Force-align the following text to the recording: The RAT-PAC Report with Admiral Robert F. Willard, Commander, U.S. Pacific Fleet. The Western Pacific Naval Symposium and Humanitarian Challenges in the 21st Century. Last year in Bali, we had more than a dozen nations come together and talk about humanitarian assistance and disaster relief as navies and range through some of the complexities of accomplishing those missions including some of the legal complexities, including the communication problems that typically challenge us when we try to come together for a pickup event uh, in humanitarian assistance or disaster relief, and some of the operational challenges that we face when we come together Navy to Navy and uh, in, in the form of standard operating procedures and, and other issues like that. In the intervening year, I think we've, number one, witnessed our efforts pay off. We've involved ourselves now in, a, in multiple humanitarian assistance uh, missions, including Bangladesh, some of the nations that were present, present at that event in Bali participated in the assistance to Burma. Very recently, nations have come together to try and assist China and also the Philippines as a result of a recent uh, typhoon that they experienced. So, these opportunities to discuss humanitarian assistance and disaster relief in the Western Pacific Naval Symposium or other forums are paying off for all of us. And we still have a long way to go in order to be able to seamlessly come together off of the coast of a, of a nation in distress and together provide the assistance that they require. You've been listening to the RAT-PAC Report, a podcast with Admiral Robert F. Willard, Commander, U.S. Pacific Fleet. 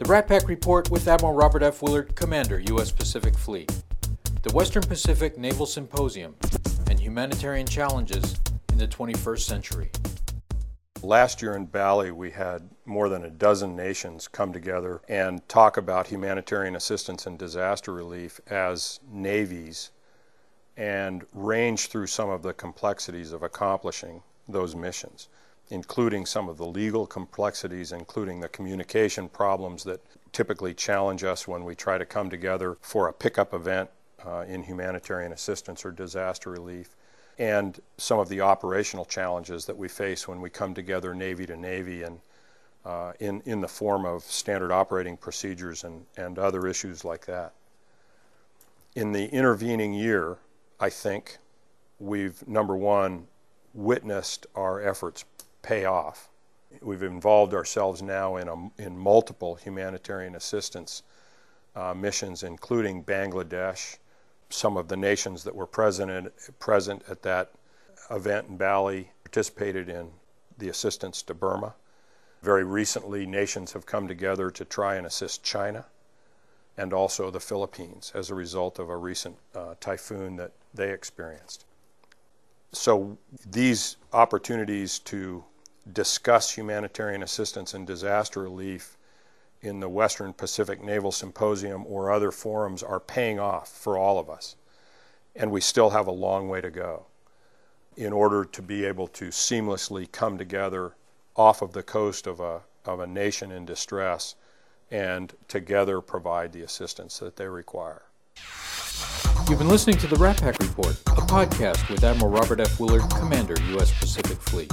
The 0.00 0.08
RAT-PAC 0.08 0.48
Report 0.48 0.90
with 0.90 1.06
Admiral 1.06 1.34
Robert 1.34 1.62
F. 1.62 1.82
Willard, 1.82 2.16
Commander, 2.16 2.58
U.S. 2.58 2.90
Pacific 2.90 3.36
Fleet. 3.36 3.70
The 4.42 4.54
Western 4.54 4.82
Pacific 4.82 5.36
Naval 5.36 5.66
Symposium 5.66 6.36
and 6.88 6.98
Humanitarian 6.98 7.66
Challenges 7.66 8.40
in 8.72 8.78
the 8.78 8.88
21st 8.88 9.40
Century. 9.40 9.90
Last 11.02 11.42
year 11.42 11.54
in 11.54 11.66
Bali, 11.66 12.12
we 12.12 12.30
had 12.30 12.70
more 12.86 13.10
than 13.10 13.24
a 13.24 13.30
dozen 13.30 13.76
nations 13.76 14.26
come 14.26 14.54
together 14.54 15.02
and 15.06 15.46
talk 15.50 15.76
about 15.76 16.06
humanitarian 16.06 16.76
assistance 16.76 17.26
and 17.26 17.38
disaster 17.38 17.92
relief 17.92 18.40
as 18.46 19.00
navies 19.12 19.90
and 20.78 21.26
range 21.34 21.88
through 21.88 22.06
some 22.06 22.30
of 22.30 22.40
the 22.40 22.54
complexities 22.54 23.34
of 23.34 23.42
accomplishing 23.42 24.22
those 24.48 24.74
missions 24.74 25.28
including 25.70 26.26
some 26.26 26.48
of 26.48 26.58
the 26.58 26.66
legal 26.66 27.06
complexities, 27.06 27.92
including 27.92 28.40
the 28.40 28.48
communication 28.48 29.28
problems 29.28 29.84
that 29.84 30.00
typically 30.32 30.74
challenge 30.74 31.24
us 31.24 31.48
when 31.48 31.64
we 31.64 31.74
try 31.74 31.96
to 31.96 32.04
come 32.04 32.28
together 32.28 32.76
for 32.80 33.08
a 33.08 33.12
pickup 33.12 33.54
event 33.54 33.88
uh, 34.26 34.44
in 34.48 34.62
humanitarian 34.62 35.32
assistance 35.32 35.84
or 35.84 35.90
disaster 35.90 36.50
relief, 36.50 36.96
and 37.38 37.80
some 37.96 38.18
of 38.18 38.28
the 38.28 38.40
operational 38.40 39.04
challenges 39.04 39.64
that 39.64 39.76
we 39.76 39.88
face 39.88 40.28
when 40.28 40.40
we 40.40 40.50
come 40.50 40.74
together 40.74 41.14
Navy 41.14 41.46
to 41.46 41.56
Navy 41.56 42.02
and 42.02 42.20
uh, 42.84 43.12
in, 43.20 43.42
in 43.44 43.60
the 43.60 43.68
form 43.68 44.06
of 44.06 44.22
standard 44.22 44.72
operating 44.72 45.16
procedures 45.16 45.84
and, 45.84 46.04
and 46.16 46.38
other 46.38 46.66
issues 46.66 47.04
like 47.04 47.26
that. 47.26 47.52
In 48.94 49.12
the 49.12 49.26
intervening 49.26 49.92
year, 49.92 50.38
I 50.80 50.88
think 50.88 51.38
we've, 51.98 52.46
number 52.48 52.76
one, 52.76 53.26
witnessed 53.74 54.46
our 54.54 54.80
efforts 54.82 55.24
pay 55.62 55.84
off. 55.84 56.28
We've 56.82 57.02
involved 57.02 57.54
ourselves 57.54 58.00
now 58.02 58.36
in, 58.36 58.48
a, 58.48 58.70
in 58.78 58.96
multiple 58.96 59.56
humanitarian 59.56 60.34
assistance 60.34 61.02
uh, 61.74 61.94
missions, 61.94 62.42
including 62.42 63.04
Bangladesh, 63.04 63.96
some 64.50 64.76
of 64.76 64.88
the 64.88 64.96
nations 64.96 65.44
that 65.44 65.54
were 65.54 65.66
present, 65.66 66.32
present 66.58 67.02
at 67.08 67.22
that 67.22 67.52
event 68.10 68.48
in 68.48 68.56
Bali 68.56 69.10
participated 69.24 69.88
in 69.88 70.10
the 70.58 70.68
assistance 70.68 71.22
to 71.22 71.34
Burma. 71.34 71.74
Very 72.42 72.64
recently, 72.64 73.26
nations 73.26 73.72
have 73.72 73.86
come 73.86 74.08
together 74.08 74.50
to 74.50 74.64
try 74.64 74.96
and 74.96 75.06
assist 75.06 75.44
China 75.44 75.86
and 76.76 76.92
also 76.92 77.30
the 77.30 77.40
Philippines 77.40 78.10
as 78.14 78.30
a 78.30 78.34
result 78.34 78.78
of 78.78 78.88
a 78.88 78.96
recent 78.96 79.36
uh, 79.54 79.74
typhoon 79.80 80.36
that 80.36 80.52
they 80.74 80.90
experienced. 80.90 81.64
So, 82.72 83.18
these 83.48 83.96
opportunities 84.12 84.98
to 85.00 85.44
discuss 85.92 86.52
humanitarian 86.52 87.22
assistance 87.22 87.74
and 87.74 87.86
disaster 87.86 88.42
relief 88.42 88.96
in 89.62 89.80
the 89.80 89.88
Western 89.88 90.32
Pacific 90.32 90.82
Naval 90.82 91.12
Symposium 91.12 91.84
or 91.86 92.10
other 92.10 92.30
forums 92.30 92.82
are 92.82 93.00
paying 93.00 93.38
off 93.38 93.68
for 93.68 93.96
all 93.96 94.18
of 94.18 94.30
us. 94.30 94.56
And 95.36 95.50
we 95.50 95.60
still 95.60 95.90
have 95.90 96.06
a 96.06 96.12
long 96.12 96.48
way 96.48 96.60
to 96.60 96.70
go 96.70 97.06
in 97.96 98.12
order 98.12 98.44
to 98.44 98.62
be 98.62 98.84
able 98.84 99.06
to 99.08 99.26
seamlessly 99.26 100.10
come 100.10 100.38
together 100.38 100.94
off 101.36 101.62
of 101.62 101.72
the 101.72 101.82
coast 101.82 102.26
of 102.26 102.40
a, 102.40 102.62
of 102.84 103.00
a 103.00 103.06
nation 103.06 103.52
in 103.52 103.64
distress 103.64 104.34
and 104.90 105.34
together 105.46 106.00
provide 106.00 106.52
the 106.52 106.62
assistance 106.62 107.18
that 107.18 107.36
they 107.36 107.46
require. 107.46 108.02
You've 109.48 109.58
been 109.58 109.68
listening 109.68 109.98
to 109.98 110.06
the 110.06 110.16
RAT-PAC 110.16 110.58
Report, 110.60 111.00
a 111.06 111.22
podcast 111.22 111.88
with 111.90 112.02
Admiral 112.04 112.30
Robert 112.30 112.60
F. 112.60 112.78
Willard, 112.80 113.08
Commander, 113.10 113.56
U.S. 113.72 113.92
Pacific 113.98 114.38
Fleet. 114.38 114.72